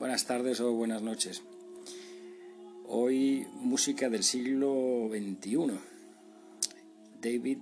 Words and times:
buenas 0.00 0.26
tardes 0.26 0.60
o 0.60 0.72
buenas 0.72 1.00
noches. 1.00 1.44
Hoy 2.88 3.46
música 3.52 4.08
del 4.08 4.24
siglo 4.24 5.08
XXI. 5.10 5.78
David 7.20 7.58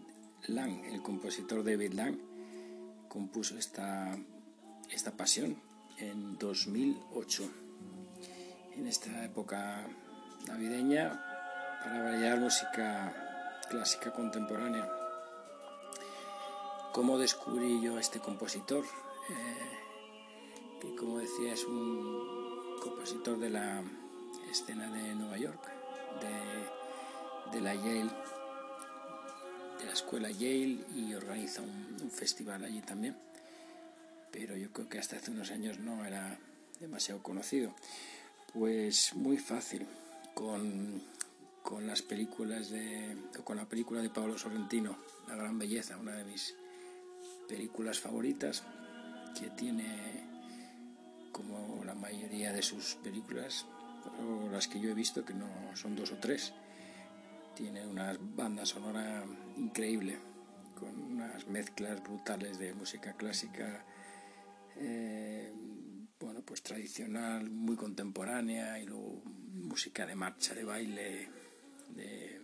Lang, 0.47 0.85
el 0.87 1.03
compositor 1.03 1.63
David 1.65 1.93
Lang, 1.93 2.17
compuso 3.09 3.59
esta, 3.59 4.17
esta 4.91 5.11
pasión 5.11 5.61
en 5.99 6.39
2008. 6.39 7.43
En 8.77 8.87
esta 8.87 9.23
época 9.23 9.87
navideña, 10.47 11.23
para 11.85 12.05
variar 12.05 12.41
música 12.41 13.61
clásica 13.69 14.15
contemporánea. 14.15 14.89
¿Cómo 16.95 17.19
descubrí 17.19 17.83
yo 17.83 17.99
a 17.99 18.01
este 18.01 18.19
compositor? 18.19 18.85
Eh, 19.29 19.83
que 20.83 20.97
como 20.97 21.19
decía 21.19 21.53
es 21.53 21.65
un 21.65 22.77
compositor 22.83 23.39
de 23.39 23.51
la 23.51 23.85
escena 24.51 24.91
de 24.91 25.15
Nueva 25.15 25.39
York, 25.39 25.61
de, 27.53 27.61
la 27.61 27.73
Yale, 27.73 28.11
de 29.79 29.85
la 29.87 29.93
escuela 29.93 30.29
Yale 30.33 30.85
y 30.97 31.15
organiza 31.15 31.63
un, 31.63 32.11
festival 32.11 32.65
allí 32.65 32.81
también. 32.81 33.17
Pero 34.33 34.57
yo 34.57 34.73
creo 34.73 34.89
que 34.89 34.99
hasta 34.99 35.17
hace 35.17 35.31
unos 35.31 35.53
años 35.53 35.79
no 35.79 36.05
era 36.05 36.39
demasiado 36.81 37.23
conocido. 37.23 37.75
Pues 38.53 39.15
muy 39.15 39.39
fácil, 39.39 39.87
con, 40.35 41.01
con 41.63 41.87
las 41.87 42.03
películas 42.03 42.71
de, 42.71 43.17
con 43.45 43.57
la 43.57 43.69
película 43.69 44.03
de 44.03 44.11
Pablo 44.11 44.37
Sorrentino, 44.37 44.99
La 45.29 45.37
Gran 45.37 45.59
Belleza, 45.61 45.97
una 45.97 46.17
de 46.17 46.25
mis 46.25 46.57
películas 47.49 48.01
favoritas, 48.01 48.65
que 49.39 49.49
tiene 49.51 50.32
como 51.33 51.83
la 51.85 51.95
mayoría 51.95 52.53
de 52.53 52.63
sus 52.63 52.95
películas, 52.97 53.67
las 54.51 54.69
que 54.69 54.79
yo 54.79 54.91
he 54.91 54.95
visto, 54.95 55.25
que 55.25 55.35
no 55.35 55.49
son 55.75 55.97
dos 55.97 56.13
o 56.13 56.19
tres. 56.19 56.53
Tiene 57.57 57.87
una 57.87 58.17
banda 58.21 58.65
sonora 58.65 59.25
increíble, 59.57 60.19
con 60.79 60.97
unas 61.13 61.47
mezclas 61.47 62.03
brutales 62.03 62.59
de 62.59 62.75
música 62.75 63.15
clásica, 63.15 63.85
eh, 64.77 65.53
bueno, 66.19 66.43
pues 66.43 66.63
tradicional, 66.63 67.51
muy 67.51 67.77
contemporánea, 67.77 68.79
y 68.79 68.87
luego 68.87 69.23
música 69.25 70.07
de 70.07 70.15
marcha, 70.15 70.55
de 70.55 70.65
baile, 70.65 71.31
de, 71.91 72.41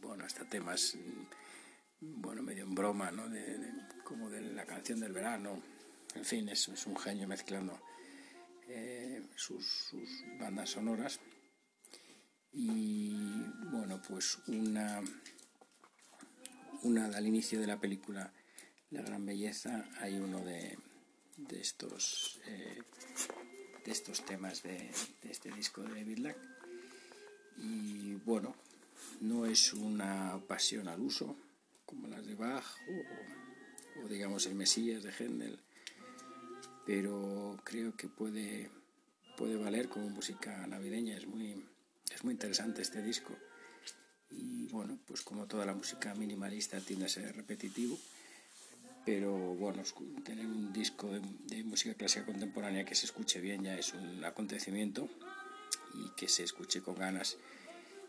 bueno, 0.00 0.24
hasta 0.24 0.44
temas, 0.48 0.96
bueno, 2.00 2.42
medio 2.42 2.64
en 2.64 2.74
broma, 2.74 3.10
¿no? 3.10 3.24
como 4.04 4.30
de 4.30 4.40
la 4.40 4.64
canción 4.64 5.00
del 5.00 5.12
verano. 5.12 5.62
En 6.14 6.24
fin, 6.24 6.48
es 6.48 6.66
un 6.86 6.96
genio 6.96 7.28
mezclando 7.28 7.80
eh, 8.72 9.22
sus, 9.36 9.92
bandas 10.38 10.70
sonoras. 10.70 11.20
Y 12.52 13.12
bueno, 13.70 14.00
pues 14.06 14.38
una, 14.46 15.00
una 16.82 17.06
al 17.06 17.26
inicio 17.26 17.60
de 17.60 17.66
la 17.66 17.80
película 17.80 18.32
La 18.90 19.02
Gran 19.02 19.24
Belleza 19.24 19.88
hay 20.00 20.18
uno 20.18 20.44
de, 20.44 20.78
de 21.36 21.60
estos 21.60 22.40
eh, 22.46 22.82
de 23.84 23.92
estos 23.92 24.24
temas 24.24 24.62
de, 24.62 24.90
este 25.22 25.50
disco 25.52 25.82
de 25.82 25.94
David 25.94 26.18
Lack. 26.18 26.38
Y 27.56 28.14
bueno, 28.14 28.54
no 29.20 29.46
es 29.46 29.72
una 29.72 30.40
pasión 30.46 30.88
al 30.88 31.00
uso 31.00 31.36
como 31.86 32.08
las 32.08 32.26
de 32.26 32.34
Bach 32.34 32.64
o, 32.88 34.04
o 34.04 34.08
digamos 34.08 34.46
el 34.46 34.54
Mesías 34.54 35.02
de 35.02 35.12
Händel 35.12 35.60
pero 36.90 37.56
creo 37.62 37.94
que 37.94 38.08
puede, 38.08 38.68
puede 39.36 39.56
valer 39.56 39.88
como 39.88 40.08
música 40.08 40.66
navideña. 40.66 41.16
Es 41.16 41.24
muy, 41.24 41.64
es 42.12 42.24
muy 42.24 42.32
interesante 42.32 42.82
este 42.82 43.00
disco. 43.00 43.32
Y 44.28 44.66
bueno, 44.72 44.98
pues 45.06 45.22
como 45.22 45.46
toda 45.46 45.64
la 45.64 45.72
música 45.72 46.12
minimalista 46.16 46.80
tiende 46.80 47.06
a 47.06 47.08
ser 47.08 47.36
repetitivo, 47.36 47.96
pero 49.06 49.32
bueno, 49.54 49.84
tener 50.24 50.44
un 50.44 50.72
disco 50.72 51.06
de, 51.12 51.62
música 51.62 51.94
clásica 51.94 52.26
contemporánea 52.26 52.84
que 52.84 52.96
se 52.96 53.06
escuche 53.06 53.40
bien 53.40 53.62
ya 53.62 53.78
es 53.78 53.94
un 53.94 54.24
acontecimiento 54.24 55.08
y 55.94 56.10
que 56.16 56.26
se 56.26 56.42
escuche 56.42 56.82
con 56.82 56.96
ganas 56.96 57.36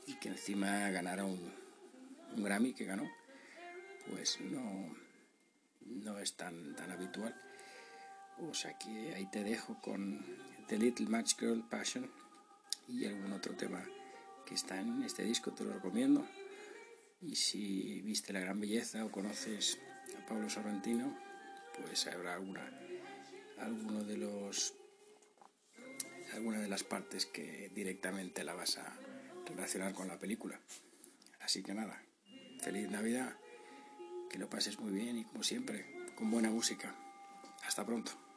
y 0.07 0.15
que 0.15 0.29
encima 0.29 0.89
ganara 0.89 1.23
un, 1.23 1.53
un 2.35 2.43
Grammy 2.43 2.73
que 2.73 2.85
ganó, 2.85 3.07
pues 4.09 4.39
no, 4.41 4.95
no 5.81 6.17
es 6.17 6.33
tan, 6.33 6.75
tan 6.75 6.89
habitual. 6.89 7.35
O 8.49 8.53
sea 8.53 8.77
que 8.77 9.13
ahí 9.13 9.27
te 9.27 9.43
dejo 9.43 9.79
con 9.81 10.25
The 10.67 10.77
Little 10.77 11.07
Match 11.07 11.37
Girl 11.39 11.63
Passion 11.69 12.09
y 12.87 13.05
algún 13.05 13.31
otro 13.33 13.55
tema 13.55 13.83
que 14.45 14.55
está 14.55 14.79
en 14.79 15.03
este 15.03 15.23
disco, 15.23 15.51
te 15.51 15.63
lo 15.63 15.73
recomiendo. 15.73 16.25
Y 17.21 17.35
si 17.35 18.01
viste 18.01 18.33
La 18.33 18.39
Gran 18.39 18.59
Belleza 18.59 19.05
o 19.05 19.11
conoces 19.11 19.77
a 20.17 20.25
Pablo 20.25 20.49
Sorrentino, 20.49 21.15
pues 21.77 22.07
habrá 22.07 22.33
alguna, 22.33 22.67
alguno 23.59 24.03
de 24.03 24.17
los, 24.17 24.73
alguna 26.33 26.59
de 26.59 26.67
las 26.67 26.83
partes 26.83 27.27
que 27.27 27.69
directamente 27.75 28.43
la 28.43 28.55
vas 28.55 28.77
a 28.77 28.97
relacionar 29.45 29.93
con 29.93 30.07
la 30.07 30.17
película. 30.17 30.59
Así 31.41 31.61
que 31.61 31.75
nada, 31.75 32.01
feliz 32.61 32.89
Navidad, 32.89 33.35
que 34.29 34.39
lo 34.39 34.49
pases 34.49 34.79
muy 34.79 34.91
bien 34.91 35.19
y 35.19 35.25
como 35.25 35.43
siempre, 35.43 35.85
con 36.15 36.31
buena 36.31 36.49
música. 36.49 36.95
Hasta 37.63 37.85
pronto. 37.85 38.30